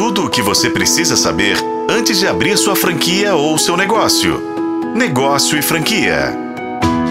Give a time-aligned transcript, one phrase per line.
[0.00, 4.40] tudo o que você precisa saber antes de abrir sua franquia ou seu negócio.
[4.96, 6.34] Negócio e franquia.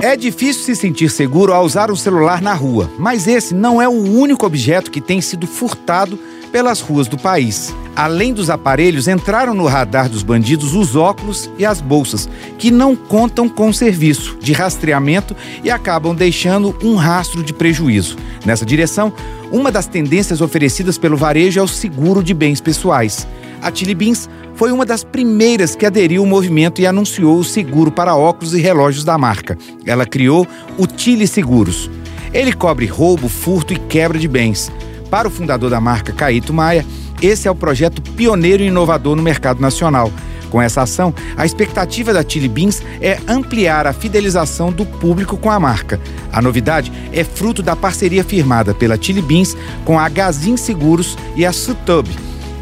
[0.00, 3.88] É difícil se sentir seguro ao usar um celular na rua, mas esse não é
[3.88, 6.16] o único objeto que tem sido furtado
[6.56, 7.76] pelas ruas do país.
[7.94, 12.96] Além dos aparelhos, entraram no radar dos bandidos os óculos e as bolsas, que não
[12.96, 18.16] contam com serviço de rastreamento e acabam deixando um rastro de prejuízo.
[18.46, 19.12] Nessa direção,
[19.52, 23.28] uma das tendências oferecidas pelo varejo é o seguro de bens pessoais.
[23.60, 27.92] A Chili Beans foi uma das primeiras que aderiu ao movimento e anunciou o seguro
[27.92, 29.58] para óculos e relógios da marca.
[29.84, 30.48] Ela criou
[30.78, 31.90] o Chile Seguros.
[32.32, 34.72] Ele cobre roubo, furto e quebra de bens.
[35.10, 36.84] Para o fundador da marca, Caíto Maia,
[37.22, 40.12] esse é o projeto pioneiro e inovador no mercado nacional.
[40.50, 45.50] Com essa ação, a expectativa da Chili Beans é ampliar a fidelização do público com
[45.50, 46.00] a marca.
[46.32, 51.44] A novidade é fruto da parceria firmada pela Chili Beans com a Gazin Seguros e
[51.44, 52.08] a Sutub,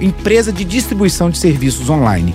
[0.01, 2.35] empresa de distribuição de serviços online.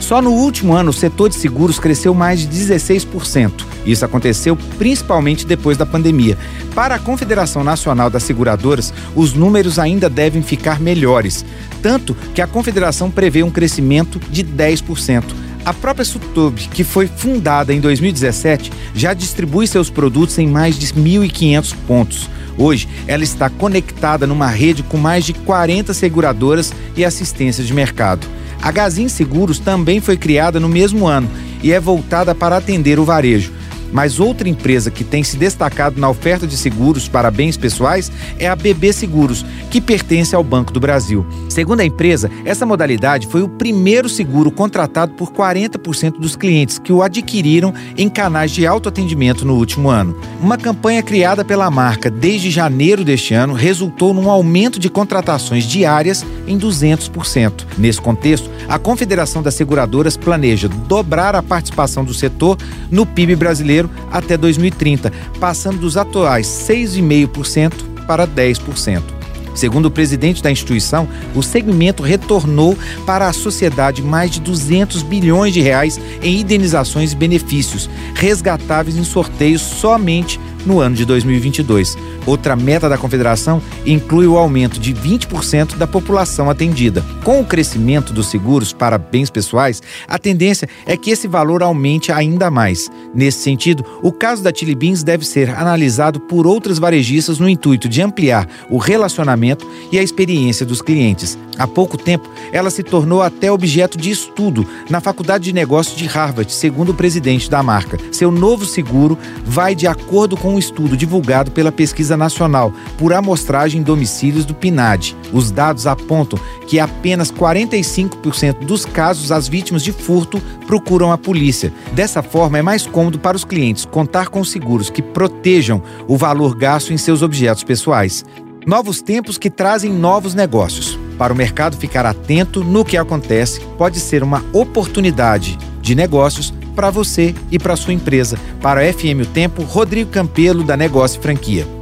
[0.00, 3.64] Só no último ano, o setor de seguros cresceu mais de 16%.
[3.86, 6.36] Isso aconteceu principalmente depois da pandemia.
[6.74, 11.44] Para a Confederação Nacional das Seguradoras, os números ainda devem ficar melhores,
[11.82, 15.22] tanto que a Confederação prevê um crescimento de 10%.
[15.64, 20.86] A própria Sutub, que foi fundada em 2017, já distribui seus produtos em mais de
[20.86, 22.30] 1.500 pontos.
[22.56, 28.26] Hoje, ela está conectada numa rede com mais de 40 seguradoras e assistências de mercado.
[28.62, 31.30] A Gazin Seguros também foi criada no mesmo ano
[31.62, 33.52] e é voltada para atender o varejo.
[33.92, 38.48] Mas outra empresa que tem se destacado na oferta de seguros para bens pessoais é
[38.48, 41.26] a BB Seguros, que pertence ao Banco do Brasil.
[41.48, 46.92] Segundo a empresa, essa modalidade foi o primeiro seguro contratado por 40% dos clientes que
[46.92, 50.16] o adquiriram em canais de autoatendimento no último ano.
[50.40, 56.24] Uma campanha criada pela marca desde janeiro deste ano resultou num aumento de contratações diárias
[56.50, 57.64] em 200%.
[57.78, 62.58] Nesse contexto, a Confederação das Seguradoras planeja dobrar a participação do setor
[62.90, 67.72] no PIB brasileiro até 2030, passando dos atuais 6,5%
[68.06, 69.20] para 10%.
[69.54, 75.52] Segundo o presidente da instituição, o segmento retornou para a sociedade mais de 200 bilhões
[75.52, 81.96] de reais em indenizações e benefícios, resgatáveis em sorteios somente no ano de 2022.
[82.30, 87.04] Outra meta da Confederação inclui o aumento de 20% da população atendida.
[87.24, 92.12] Com o crescimento dos seguros para bens pessoais, a tendência é que esse valor aumente
[92.12, 92.88] ainda mais.
[93.12, 97.88] Nesse sentido, o caso da Chili Beans deve ser analisado por outras varejistas no intuito
[97.88, 101.36] de ampliar o relacionamento e a experiência dos clientes.
[101.58, 106.06] Há pouco tempo, ela se tornou até objeto de estudo na Faculdade de Negócios de
[106.06, 107.98] Harvard, segundo o presidente da marca.
[108.12, 113.80] Seu novo seguro vai de acordo com um estudo divulgado pela Pesquisa Nacional por Amostragem
[113.80, 115.16] em Domicílios do PNAD.
[115.32, 116.38] Os dados apontam
[116.68, 121.72] que apenas 45% dos casos as vítimas de furto procuram a polícia.
[121.92, 126.54] Dessa forma, é mais cômodo para os clientes contar com seguros que protejam o valor
[126.54, 128.24] gasto em seus objetos pessoais.
[128.66, 130.98] Novos tempos que trazem novos negócios.
[131.16, 136.90] Para o mercado ficar atento no que acontece, pode ser uma oportunidade de negócios para
[136.90, 138.38] você e para sua empresa.
[138.60, 141.79] Para o FM O Tempo, Rodrigo Campelo, da Negócio Franquia.